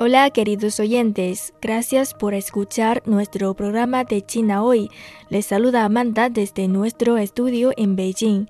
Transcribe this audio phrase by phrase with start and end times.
[0.00, 4.92] Hola queridos oyentes, gracias por escuchar nuestro programa de China hoy.
[5.28, 8.46] Les saluda Amanda desde nuestro estudio en Beijing.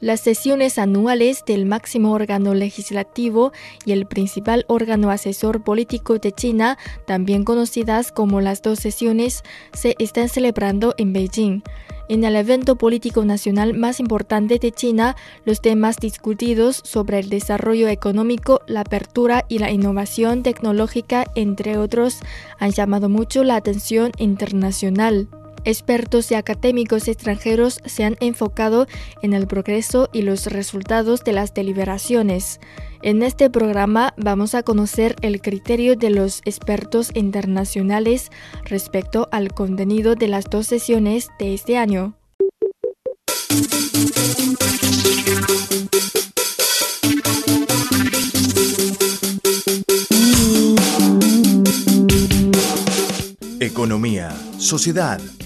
[0.00, 3.52] Las sesiones anuales del máximo órgano legislativo
[3.86, 9.96] y el principal órgano asesor político de China, también conocidas como las dos sesiones, se
[9.98, 11.62] están celebrando en Beijing.
[12.08, 17.88] En el evento político nacional más importante de China, los temas discutidos sobre el desarrollo
[17.88, 22.20] económico, la apertura y la innovación tecnológica, entre otros,
[22.58, 25.28] han llamado mucho la atención internacional.
[25.66, 28.86] Expertos y académicos extranjeros se han enfocado
[29.20, 32.60] en el progreso y los resultados de las deliberaciones.
[33.02, 38.30] En este programa vamos a conocer el criterio de los expertos internacionales
[38.64, 42.14] respecto al contenido de las dos sesiones de este año.
[53.58, 55.20] Economía, sociedad,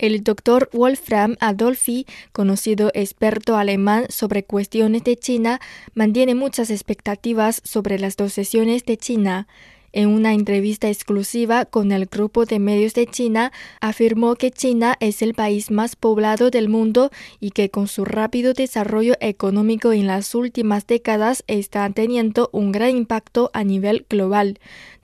[0.00, 5.60] El doctor Wolfram Adolfi, conocido experto alemán sobre cuestiones de China,
[5.92, 9.46] mantiene muchas expectativas sobre las dos sesiones de China.
[9.92, 15.20] En una entrevista exclusiva con el grupo de medios de China, afirmó que China es
[15.20, 20.34] el país más poblado del mundo y que con su rápido desarrollo económico en las
[20.34, 24.60] últimas décadas está teniendo un gran impacto a nivel global.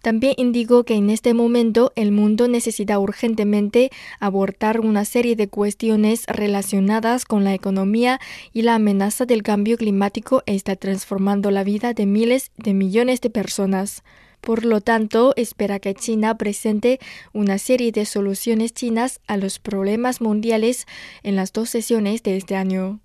[0.07, 3.91] También indicó que en este momento el mundo necesita urgentemente
[4.21, 8.21] abordar una serie de cuestiones relacionadas con la economía
[8.53, 13.31] y la amenaza del cambio climático está transformando la vida de miles de millones de
[13.31, 14.05] personas.
[14.41, 17.01] Por lo tanto, espera que China presente
[17.33, 20.87] una serie de soluciones chinas a los problemas mundiales
[21.25, 23.01] en las dos sesiones de este año.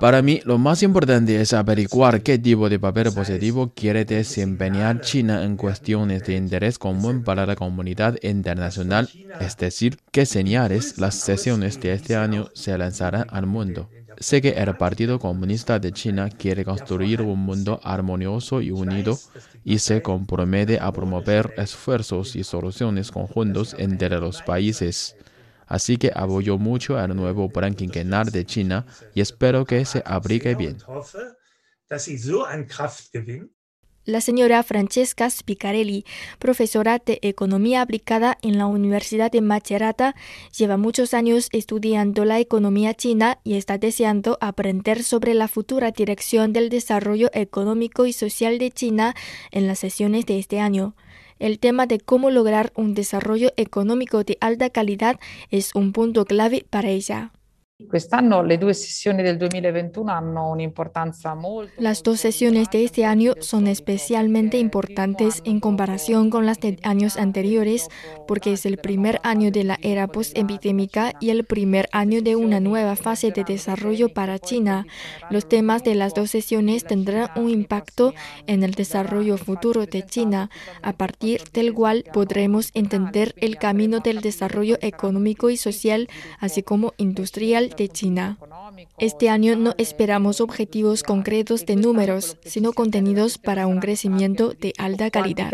[0.00, 5.44] Para mí, lo más importante es averiguar qué tipo de papel positivo quiere desempeñar China
[5.44, 11.80] en cuestiones de interés común para la comunidad internacional, es decir, qué señales las sesiones
[11.80, 13.88] de este año se lanzarán al mundo.
[14.18, 19.18] Sé que el Partido Comunista de China quiere construir un mundo armonioso y unido
[19.64, 25.16] y se compromete a promover esfuerzos y soluciones conjuntos entre los países.
[25.74, 30.54] Así que apoyo mucho al nuevo plan quinquenal de China y espero que se aplique
[30.54, 30.76] bien.
[34.04, 36.04] La señora Francesca Spicarelli,
[36.38, 40.14] profesora de Economía Aplicada en la Universidad de Macerata,
[40.56, 46.52] lleva muchos años estudiando la economía china y está deseando aprender sobre la futura dirección
[46.52, 49.16] del desarrollo económico y social de China
[49.50, 50.94] en las sesiones de este año.
[51.38, 55.18] El tema de cómo lograr un desarrollo económico de alta calidad
[55.50, 57.32] es un punto clave para ella.
[61.76, 67.16] Las dos sesiones de este año son especialmente importantes en comparación con las de años
[67.16, 67.88] anteriores
[68.28, 72.60] porque es el primer año de la era postepidémica y el primer año de una
[72.60, 74.86] nueva fase de desarrollo para China.
[75.28, 78.14] Los temas de las dos sesiones tendrán un impacto
[78.46, 80.48] en el desarrollo futuro de China,
[80.80, 86.92] a partir del cual podremos entender el camino del desarrollo económico y social, así como
[86.98, 88.38] industrial de China.
[88.98, 95.10] Este año no esperamos objetivos concretos de números, sino contenidos para un crecimiento de alta
[95.10, 95.50] calidad.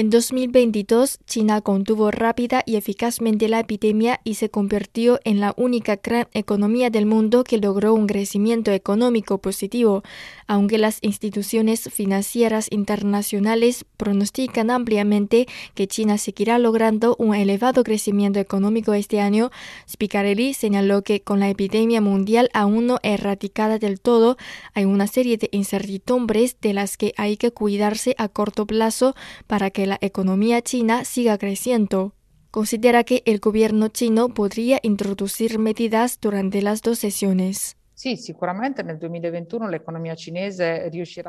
[0.00, 5.96] En 2022, China contuvo rápida y eficazmente la epidemia y se convirtió en la única
[6.02, 10.02] gran economía del mundo que logró un crecimiento económico positivo,
[10.46, 18.94] aunque las instituciones financieras internacionales pronostican ampliamente que China seguirá logrando un elevado crecimiento económico
[18.94, 19.50] este año.
[19.86, 24.38] Spicarelli señaló que con la epidemia mundial aún no erradicada del todo,
[24.72, 29.14] hay una serie de incertidumbres de las que hay que cuidarse a corto plazo
[29.46, 32.14] para que la economía china siga creciendo.
[32.52, 37.76] Considera que el gobierno chino podría introducir medidas durante las dos sesiones.
[37.94, 40.14] Sí, seguramente en el 2021 la economía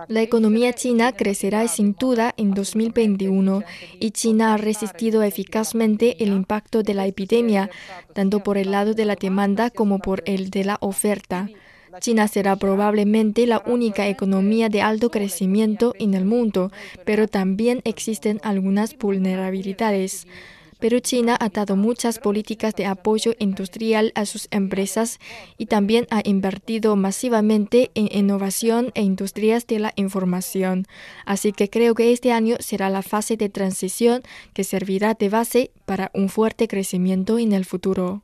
[0.07, 3.63] La economía china crecerá sin duda en 2021
[3.99, 7.71] y China ha resistido eficazmente el impacto de la epidemia,
[8.13, 11.49] tanto por el lado de la demanda como por el de la oferta.
[11.99, 16.71] China será probablemente la única economía de alto crecimiento en el mundo,
[17.05, 20.27] pero también existen algunas vulnerabilidades.
[20.79, 25.19] Pero China ha dado muchas políticas de apoyo industrial a sus empresas
[25.59, 30.87] y también ha invertido masivamente en innovación e industrias de la información.
[31.23, 34.23] Así que creo que este año será la fase de transición
[34.53, 38.23] que servirá de base para un fuerte crecimiento en el futuro.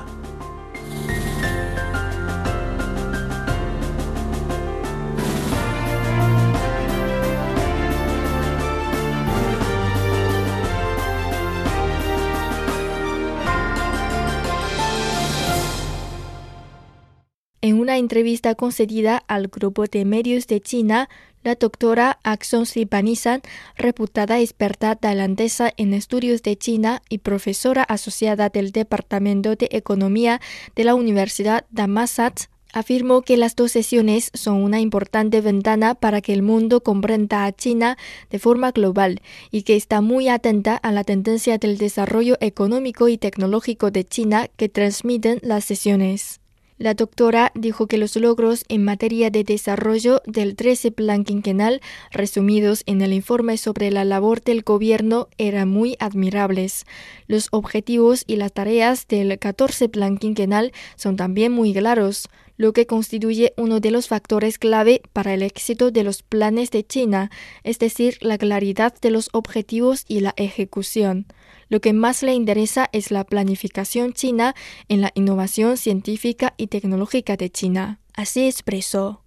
[18.01, 21.07] Entrevista concedida al grupo de medios de China,
[21.43, 23.41] la doctora Axon Sripanisan,
[23.77, 30.41] reputada experta tailandesa en estudios de China y profesora asociada del Departamento de Economía
[30.75, 36.33] de la Universidad Dhammasat, afirmó que las dos sesiones son una importante ventana para que
[36.33, 37.97] el mundo comprenda a China
[38.29, 43.17] de forma global y que está muy atenta a la tendencia del desarrollo económico y
[43.17, 46.40] tecnológico de China que transmiten las sesiones.
[46.81, 52.81] La doctora dijo que los logros en materia de desarrollo del 13 Plan Quinquenal, resumidos
[52.87, 56.87] en el informe sobre la labor del gobierno, eran muy admirables.
[57.27, 62.27] Los objetivos y las tareas del 14 Plan Quinquenal son también muy claros,
[62.61, 66.85] lo que constituye uno de los factores clave para el éxito de los planes de
[66.85, 67.31] China,
[67.63, 71.25] es decir, la claridad de los objetivos y la ejecución.
[71.69, 74.53] Lo que más le interesa es la planificación china
[74.89, 77.97] en la innovación científica y tecnológica de China.
[78.13, 79.23] Así expresó.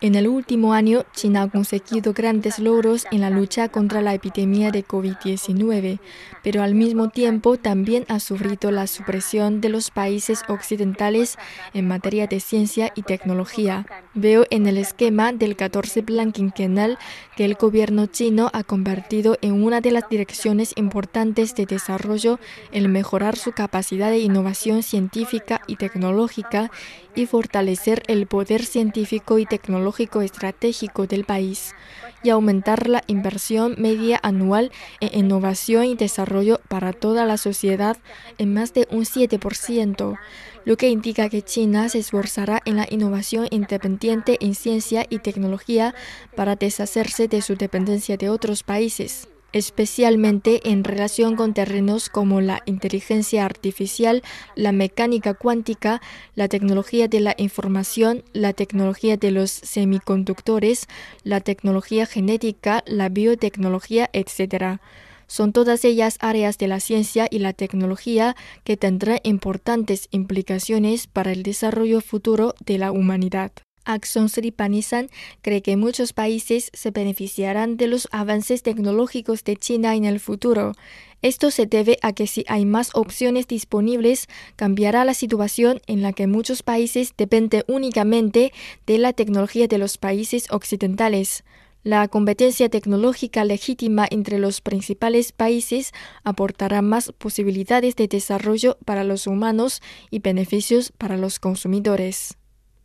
[0.00, 4.70] En el último año, China ha conseguido grandes logros en la lucha contra la epidemia
[4.70, 5.98] de COVID-19,
[6.44, 11.36] pero al mismo tiempo también ha sufrido la supresión de los países occidentales
[11.74, 13.86] en materia de ciencia y tecnología.
[14.14, 16.96] Veo en el esquema del 14 Plan Quinquenal
[17.36, 22.38] que el gobierno chino ha convertido en una de las direcciones importantes de desarrollo
[22.70, 26.70] el mejorar su capacidad de innovación científica y tecnológica
[27.18, 31.74] y fortalecer el poder científico y tecnológico estratégico del país
[32.22, 34.70] y aumentar la inversión media anual
[35.00, 37.96] en innovación y desarrollo para toda la sociedad
[38.38, 40.16] en más de un 7%,
[40.64, 45.96] lo que indica que China se esforzará en la innovación independiente en ciencia y tecnología
[46.36, 49.28] para deshacerse de su dependencia de otros países.
[49.52, 54.22] Especialmente en relación con terrenos como la inteligencia artificial,
[54.54, 56.00] la mecánica cuántica,
[56.34, 60.86] la tecnología de la información, la tecnología de los semiconductores,
[61.22, 64.80] la tecnología genética, la biotecnología, etc.
[65.26, 71.32] Son todas ellas áreas de la ciencia y la tecnología que tendrán importantes implicaciones para
[71.32, 73.52] el desarrollo futuro de la humanidad.
[73.88, 75.08] Axon Sripanisan
[75.40, 80.74] cree que muchos países se beneficiarán de los avances tecnológicos de China en el futuro.
[81.22, 86.12] Esto se debe a que si hay más opciones disponibles, cambiará la situación en la
[86.12, 88.52] que muchos países dependen únicamente
[88.86, 91.42] de la tecnología de los países occidentales.
[91.82, 95.92] La competencia tecnológica legítima entre los principales países
[96.22, 99.80] aportará más posibilidades de desarrollo para los humanos
[100.10, 102.36] y beneficios para los consumidores.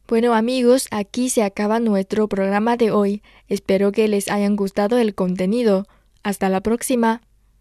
[0.05, 3.21] Bueno amigos, aquí se acaba nuestro programa de hoy.
[3.47, 5.87] Espero que les hayan gustado el contenido.
[6.23, 7.21] Hasta la próxima.